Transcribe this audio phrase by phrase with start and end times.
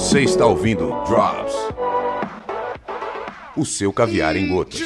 [0.00, 1.52] Você está ouvindo Drops,
[3.54, 4.80] o seu caviar em gotas.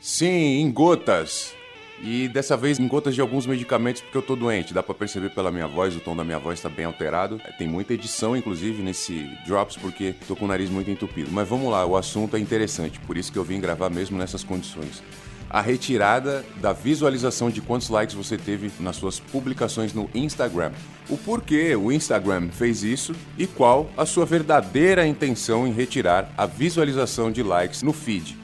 [0.00, 1.54] Sim, em gotas.
[2.02, 4.74] E dessa vez em gotas de alguns medicamentos porque eu tô doente.
[4.74, 7.40] Dá pra perceber pela minha voz, o tom da minha voz tá bem alterado.
[7.56, 11.30] Tem muita edição, inclusive, nesse Drops porque tô com o nariz muito entupido.
[11.30, 14.42] Mas vamos lá, o assunto é interessante, por isso que eu vim gravar mesmo nessas
[14.42, 15.00] condições
[15.52, 20.72] a retirada da visualização de quantos likes você teve nas suas publicações no Instagram.
[21.10, 26.46] O porquê o Instagram fez isso e qual a sua verdadeira intenção em retirar a
[26.46, 28.40] visualização de likes no feed.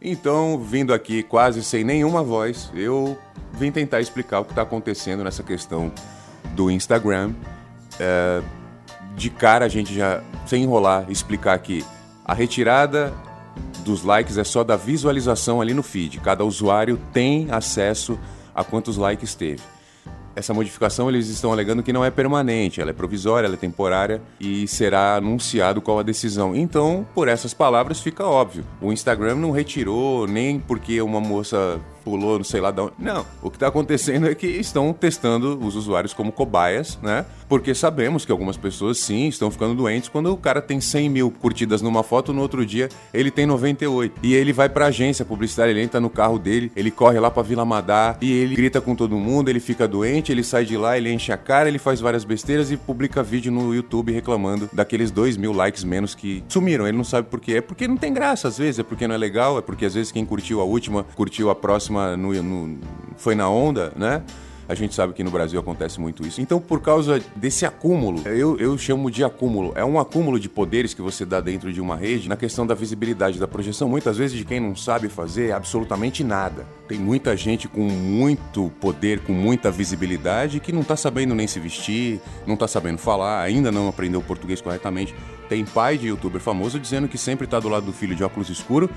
[0.00, 3.18] Então, vindo aqui quase sem nenhuma voz, eu
[3.52, 5.92] vim tentar explicar o que está acontecendo nessa questão
[6.54, 7.34] do Instagram.
[8.00, 8.40] É,
[9.16, 11.84] de cara, a gente já, sem enrolar, explicar que
[12.28, 13.14] a retirada
[13.86, 16.20] dos likes é só da visualização ali no feed.
[16.20, 18.18] Cada usuário tem acesso
[18.54, 19.62] a quantos likes teve.
[20.36, 24.20] Essa modificação eles estão alegando que não é permanente, ela é provisória, ela é temporária
[24.38, 26.54] e será anunciado qual a decisão.
[26.54, 28.62] Então, por essas palavras fica óbvio.
[28.80, 32.94] O Instagram não retirou nem porque uma moça pulou, não sei lá de onde.
[32.98, 33.26] Não.
[33.42, 37.26] O que está acontecendo é que estão testando os usuários como cobaias, né?
[37.48, 41.30] Porque sabemos que algumas pessoas, sim, estão ficando doentes quando o cara tem 100 mil
[41.30, 44.20] curtidas numa foto, no outro dia ele tem 98.
[44.22, 47.42] E ele vai pra agência publicitária, ele entra no carro dele, ele corre lá pra
[47.42, 50.96] Vila Madá e ele grita com todo mundo, ele fica doente, ele sai de lá,
[50.96, 55.10] ele enche a cara, ele faz várias besteiras e publica vídeo no YouTube reclamando daqueles
[55.10, 56.86] 2 mil likes menos que sumiram.
[56.86, 57.54] Ele não sabe por quê.
[57.54, 59.94] É porque não tem graça, às vezes, é porque não é legal, é porque às
[59.94, 62.78] vezes quem curtiu a última curtiu a próxima no, no,
[63.16, 64.22] foi na onda, né?
[64.68, 66.42] A gente sabe que no Brasil acontece muito isso.
[66.42, 69.72] Então, por causa desse acúmulo, eu, eu chamo de acúmulo.
[69.74, 72.74] É um acúmulo de poderes que você dá dentro de uma rede na questão da
[72.74, 73.88] visibilidade, da projeção.
[73.88, 76.66] Muitas vezes, de quem não sabe fazer absolutamente nada.
[76.86, 81.58] Tem muita gente com muito poder, com muita visibilidade, que não tá sabendo nem se
[81.58, 85.14] vestir, não tá sabendo falar, ainda não aprendeu português corretamente.
[85.48, 88.50] Tem pai de youtuber famoso dizendo que sempre tá do lado do filho de óculos
[88.50, 88.90] escuro,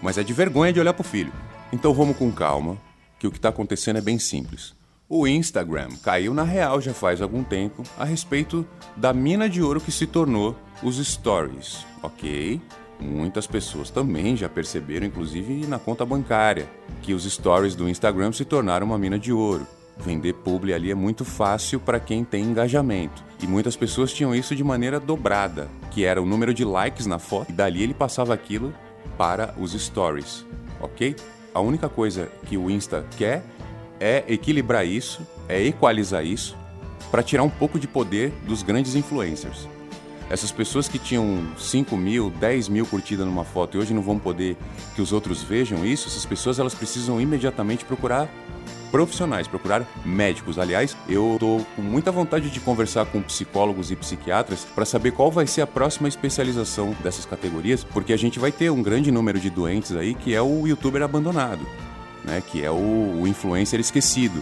[0.00, 1.30] mas é de vergonha de olhar pro filho.
[1.72, 2.76] Então vamos com calma,
[3.18, 4.74] que o que está acontecendo é bem simples.
[5.08, 8.66] O Instagram caiu na real já faz algum tempo a respeito
[8.96, 12.60] da mina de ouro que se tornou os stories, ok?
[13.00, 16.68] Muitas pessoas também já perceberam, inclusive na conta bancária,
[17.02, 19.66] que os stories do Instagram se tornaram uma mina de ouro.
[19.96, 23.22] Vender publi ali é muito fácil para quem tem engajamento.
[23.42, 27.18] E muitas pessoas tinham isso de maneira dobrada, que era o número de likes na
[27.18, 28.72] foto, e dali ele passava aquilo
[29.16, 30.44] para os stories,
[30.80, 31.14] ok?
[31.54, 33.42] A única coisa que o Insta quer
[33.98, 36.56] é equilibrar isso, é equalizar isso,
[37.10, 39.68] para tirar um pouco de poder dos grandes influencers.
[40.30, 44.16] Essas pessoas que tinham 5 mil, 10 mil curtidas numa foto e hoje não vão
[44.16, 44.56] poder
[44.94, 48.28] que os outros vejam isso, essas pessoas elas precisam imediatamente procurar
[48.92, 50.56] profissionais, procurar médicos.
[50.56, 55.32] Aliás, eu tô com muita vontade de conversar com psicólogos e psiquiatras para saber qual
[55.32, 59.40] vai ser a próxima especialização dessas categorias, porque a gente vai ter um grande número
[59.40, 61.66] de doentes aí que é o youtuber abandonado,
[62.24, 62.40] né?
[62.40, 64.40] Que é o, o influencer esquecido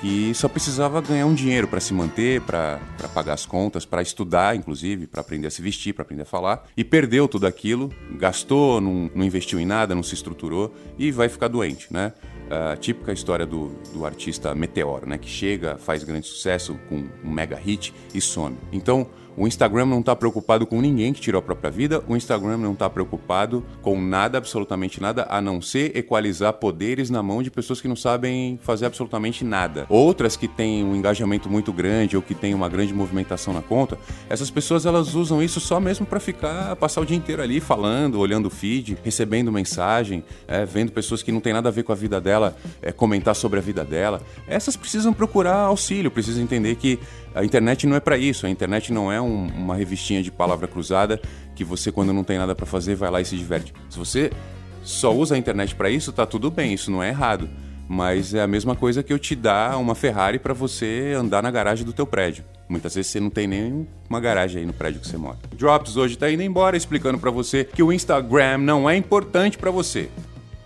[0.00, 2.78] que só precisava ganhar um dinheiro para se manter, para
[3.12, 6.64] pagar as contas, para estudar, inclusive, para aprender a se vestir, para aprender a falar,
[6.76, 11.28] e perdeu tudo aquilo, gastou, não, não investiu em nada, não se estruturou e vai
[11.28, 12.12] ficar doente, né?
[12.50, 15.18] A típica história do, do artista meteoro, né?
[15.18, 18.56] Que chega, faz grande sucesso com um mega hit e some.
[18.72, 22.56] Então, o Instagram não está preocupado com ninguém que tirou a própria vida, o Instagram
[22.56, 27.48] não está preocupado com nada, absolutamente nada, a não ser equalizar poderes na mão de
[27.48, 29.86] pessoas que não sabem fazer absolutamente nada.
[29.88, 33.96] Outras que têm um engajamento muito grande ou que têm uma grande movimentação na conta,
[34.28, 38.18] essas pessoas elas usam isso só mesmo para ficar, passar o dia inteiro ali falando,
[38.18, 41.92] olhando o feed, recebendo mensagem, é, vendo pessoas que não tem nada a ver com
[41.92, 42.37] a vida dela,
[42.82, 44.22] é, comentar sobre a vida dela.
[44.46, 46.98] Essas precisam procurar auxílio, precisam entender que
[47.34, 50.66] a internet não é para isso, a internet não é um, uma revistinha de palavra
[50.66, 51.20] cruzada
[51.54, 53.74] que você, quando não tem nada para fazer, vai lá e se diverte.
[53.90, 54.30] Se você
[54.82, 57.48] só usa a internet para isso, tá tudo bem, isso não é errado.
[57.88, 61.50] Mas é a mesma coisa que eu te dar uma Ferrari para você andar na
[61.50, 62.44] garagem do teu prédio.
[62.68, 65.38] Muitas vezes você não tem nem uma garagem aí no prédio que você mora.
[65.56, 69.70] Drops hoje tá indo embora explicando para você que o Instagram não é importante para
[69.70, 70.10] você.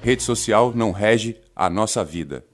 [0.00, 2.44] Rede social não rege a nossa vida.